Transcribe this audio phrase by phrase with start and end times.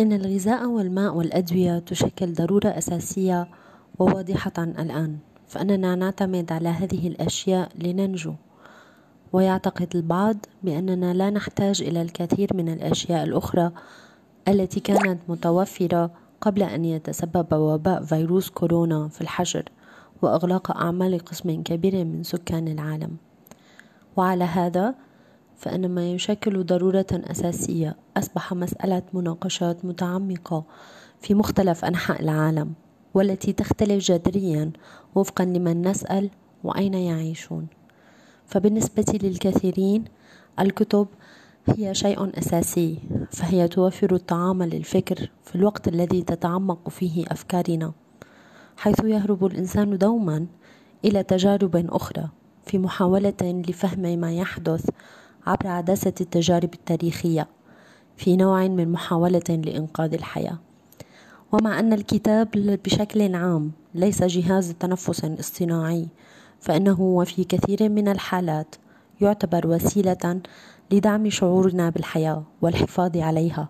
[0.00, 3.48] إن الغذاء والماء والأدوية تشكل ضرورة أساسية
[3.98, 5.16] وواضحة الآن
[5.48, 8.34] فأننا نعتمد على هذه الأشياء لننجو.
[9.32, 13.70] ويعتقد البعض بأننا لا نحتاج إلى الكثير من الأشياء الأخرى
[14.48, 16.10] التي كانت متوفرة
[16.40, 19.64] قبل أن يتسبب وباء فيروس كورونا في الحجر
[20.22, 23.16] وإغلاق أعمال قسم كبير من سكان العالم.
[24.16, 24.94] وعلى هذا
[25.60, 27.96] فإن ما يشكل ضرورة أساسية.
[28.16, 30.64] أصبح مسألة مناقشات متعمقة
[31.20, 32.72] في مختلف أنحاء العالم
[33.14, 34.70] والتي تختلف جذريا
[35.14, 36.30] وفقا لمن نسأل
[36.64, 37.66] وأين يعيشون.
[38.46, 40.04] فبالنسبة للكثيرين
[40.60, 41.06] الكتب
[41.66, 42.98] هي شيء أساسي
[43.30, 47.92] فهي توفر الطعام للفكر في الوقت الذي تتعمق فيه أفكارنا
[48.76, 50.46] حيث يهرب الإنسان دوما
[51.04, 52.28] إلى تجارب أخرى
[52.66, 54.90] في محاولة لفهم ما يحدث
[55.46, 57.48] عبر عدسة التجارب التاريخية
[58.16, 60.58] في نوع من محاولة لإنقاذ الحياة.
[61.52, 62.48] ومع أن الكتاب
[62.84, 66.08] بشكل عام ليس جهاز تنفس اصطناعي
[66.60, 68.74] فإنه وفي كثير من الحالات
[69.20, 70.40] يعتبر وسيلة
[70.92, 73.68] لدعم شعورنا بالحياة والحفاظ عليها.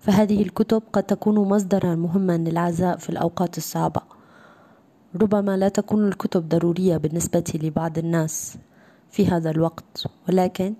[0.00, 4.00] فهذه الكتب قد تكون مصدرا مهما للعزاء في الأوقات الصعبة.
[5.22, 8.56] ربما لا تكون الكتب ضرورية بالنسبة لبعض الناس
[9.10, 10.74] في هذا الوقت ولكن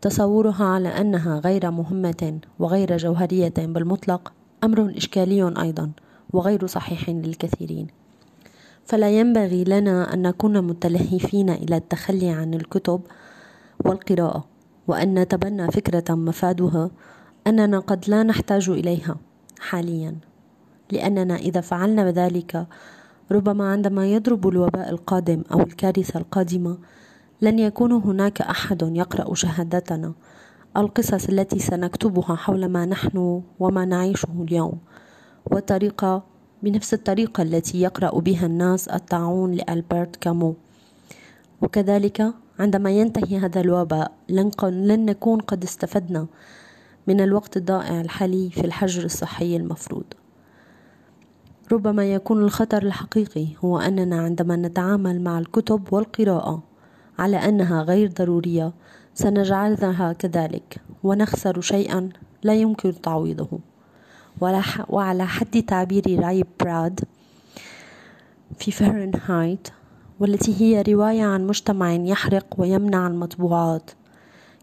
[0.00, 4.32] تصورها على أنها غير مهمة وغير جوهرية بالمطلق
[4.64, 5.90] أمر إشكالي أيضا
[6.32, 7.86] وغير صحيح للكثيرين.
[8.84, 13.00] فلا ينبغي لنا أن نكون متلهفين إلى التخلي عن الكتب
[13.84, 14.44] والقراءة
[14.88, 16.90] وأن نتبنى فكرة مفادها
[17.46, 19.16] أننا قد لا نحتاج إليها
[19.60, 20.16] حاليا
[20.92, 22.66] لأننا إذا فعلنا ذلك
[23.32, 26.78] ربما عندما يضرب الوباء القادم أو الكارثة القادمة
[27.42, 30.12] لن يكون هناك أحد يقرأ شهادتنا.
[30.76, 34.78] القصص التي سنكتبها حول ما نحن وما نعيشه اليوم
[35.46, 36.22] والطريقة
[36.62, 40.54] بنفس الطريقة التي يقرأ بها الناس الطاعون لألبرت كامو.
[41.62, 46.26] وكذلك عندما ينتهي هذا الوباء لن نكون قد استفدنا
[47.06, 50.04] من الوقت الضائع الحالي في الحجر الصحي المفروض.
[51.72, 56.69] ربما يكون الخطر الحقيقي هو أننا عندما نتعامل مع الكتب والقراءة
[57.20, 58.72] على أنها غير ضرورية.
[59.14, 60.76] سنجعلها كذلك.
[61.02, 62.08] ونخسر شيئا
[62.42, 63.58] لا يمكن تعويضه.
[64.88, 67.00] وعلى حد تعبير رأي براد
[68.58, 69.68] في فهرنهايت
[70.20, 73.90] والتي هي رواية عن مجتمع يحرق ويمنع المطبوعات.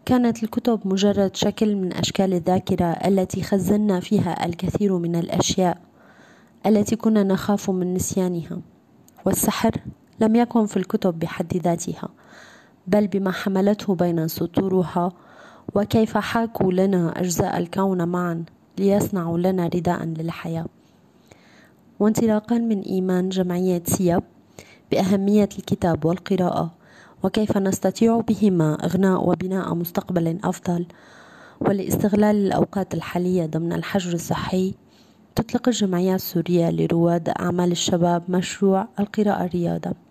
[0.06, 5.78] كانت الكتب مجرد شكل من أشكال الذاكرة التي خزنا فيها الكثير من الأشياء
[6.66, 8.62] التي كنا نخاف من نسيانها.
[9.26, 9.72] والسحر
[10.20, 12.10] لم يكن في الكتب بحد ذاتها
[12.88, 15.12] بل بما حملته بين سطورها
[15.76, 18.44] وكيف حاكوا لنا أجزاء الكون معا
[18.78, 20.66] ليصنعوا لنا رداء للحياة.
[22.00, 24.24] وانطلاقا من إيمان جمعية سياب
[24.92, 26.72] بأهمية الكتاب والقراءة
[27.24, 30.86] وكيف نستطيع بهما إغناء وبناء مستقبل أفضل
[31.60, 34.74] ولاستغلال الأوقات الحالية ضمن الحجر الصحي.
[35.36, 40.07] تطلق الجمعية السورية لرواد أعمال الشباب مشروع القراءة الرياضة.